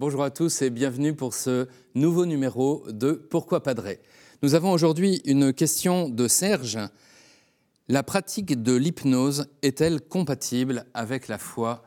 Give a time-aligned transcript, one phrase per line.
[0.00, 4.00] bonjour à tous et bienvenue pour ce nouveau numéro de Pourquoi Padré
[4.42, 6.78] Nous avons aujourd'hui une question de Serge.
[7.86, 11.82] La pratique de l'hypnose est-elle compatible avec la foi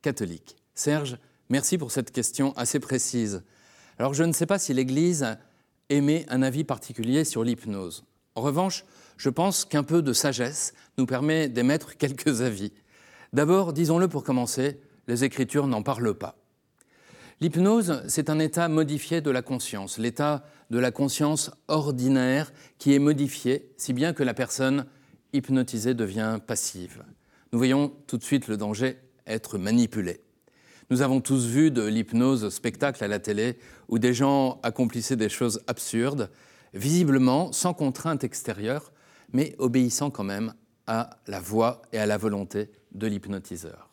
[0.00, 0.56] catholique?
[0.74, 1.18] Serge,
[1.50, 3.42] merci pour cette question assez précise.
[3.98, 5.36] Alors je ne sais pas si l'Église
[5.90, 8.04] émet un avis particulier sur l'hypnose.
[8.36, 8.86] En revanche,
[9.18, 12.72] je pense qu'un peu de sagesse nous permet d'émettre quelques avis.
[13.34, 16.39] D'abord, disons-le pour commencer, les Écritures n'en parlent pas.
[17.42, 22.98] L'hypnose, c'est un état modifié de la conscience, l'état de la conscience ordinaire qui est
[22.98, 24.84] modifié, si bien que la personne
[25.32, 27.02] hypnotisée devient passive.
[27.52, 30.20] Nous voyons tout de suite le danger être manipulé.
[30.90, 33.56] Nous avons tous vu de l'hypnose spectacle à la télé
[33.88, 36.28] où des gens accomplissaient des choses absurdes,
[36.74, 38.92] visiblement sans contrainte extérieure,
[39.32, 40.52] mais obéissant quand même
[40.86, 43.88] à la voix et à la volonté de l'hypnotiseur.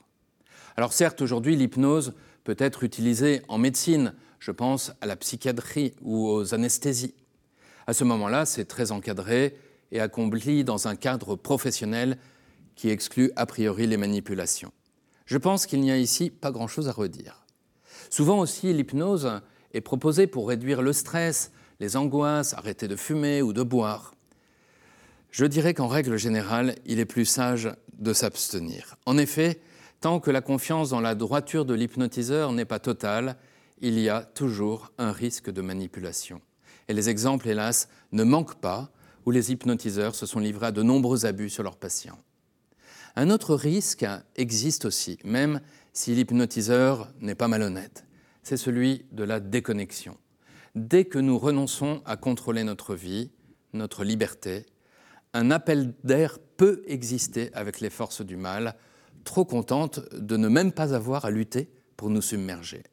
[0.75, 2.13] Alors certes, aujourd'hui, l'hypnose
[2.47, 4.13] peut être utilisé en médecine.
[4.39, 7.13] Je pense à la psychiatrie ou aux anesthésies.
[7.87, 9.57] À ce moment-là, c'est très encadré
[9.91, 12.17] et accompli dans un cadre professionnel
[12.77, 14.71] qui exclut a priori les manipulations.
[15.25, 17.45] Je pense qu'il n'y a ici pas grand-chose à redire.
[18.09, 19.29] Souvent aussi, l'hypnose
[19.73, 24.15] est proposée pour réduire le stress, les angoisses, arrêter de fumer ou de boire.
[25.31, 28.95] Je dirais qu'en règle générale, il est plus sage de s'abstenir.
[29.05, 29.59] En effet,
[29.99, 33.35] Tant que la confiance dans la droiture de l'hypnotiseur n'est pas totale,
[33.81, 36.41] il y a toujours un risque de manipulation.
[36.87, 38.91] Et les exemples, hélas, ne manquent pas
[39.25, 42.19] où les hypnotiseurs se sont livrés à de nombreux abus sur leurs patients.
[43.15, 48.05] Un autre risque existe aussi, même si l'hypnotiseur n'est pas malhonnête.
[48.43, 50.15] C'est celui de la déconnexion.
[50.75, 53.31] Dès que nous renonçons à contrôler notre vie,
[53.73, 54.67] notre liberté,
[55.33, 58.75] un appel d'air peut exister avec les forces du mal
[59.27, 62.83] trop contente de ne même pas avoir à lutter pour nous submerger.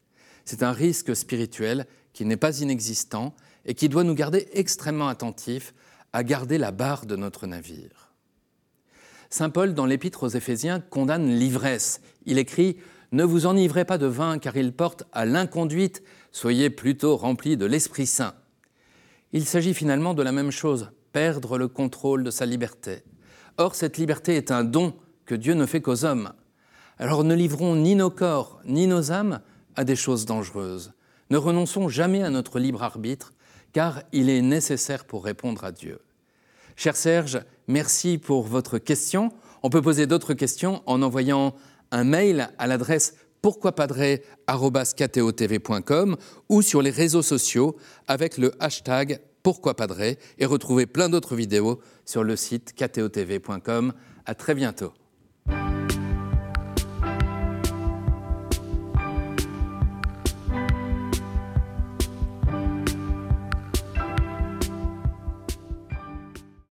[0.44, 3.34] C'est un risque spirituel qui n'est pas inexistant
[3.64, 5.72] et qui doit nous garder extrêmement attentifs
[6.12, 8.12] à garder la barre de notre navire.
[9.30, 12.00] Saint Paul, dans l'Épître aux Éphésiens, condamne l'ivresse.
[12.26, 12.78] Il écrit
[13.12, 16.02] Ne vous enivrez pas de vin, car il porte à l'inconduite,
[16.32, 18.34] soyez plutôt remplis de l'Esprit Saint.
[19.32, 23.02] Il s'agit finalement de la même chose, perdre le contrôle de sa liberté.
[23.56, 24.94] Or, cette liberté est un don
[25.26, 26.32] que Dieu ne fait qu'aux hommes.
[26.98, 29.40] Alors ne livrons ni nos corps ni nos âmes
[29.76, 30.92] à des choses dangereuses.
[31.30, 33.32] Ne renonçons jamais à notre libre arbitre,
[33.72, 36.00] car il est nécessaire pour répondre à Dieu.
[36.76, 39.32] Cher Serge, merci pour votre question.
[39.62, 41.54] On peut poser d'autres questions en envoyant
[41.90, 46.16] un mail à l'adresse pourquoipadré.com
[46.48, 47.76] ou sur les réseaux sociaux
[48.08, 53.92] avec le hashtag pourquoipadré et retrouver plein d'autres vidéos sur le site ktotv.com.
[54.26, 54.94] À très bientôt.